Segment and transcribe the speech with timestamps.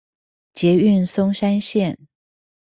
[0.53, 1.95] 捷運松山線